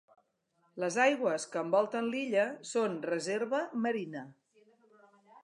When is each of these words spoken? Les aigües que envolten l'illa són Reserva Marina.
Les 0.83 0.95
aigües 1.03 1.45
que 1.55 1.61
envolten 1.65 2.09
l'illa 2.15 2.47
són 2.71 2.97
Reserva 3.11 3.61
Marina. 3.85 4.27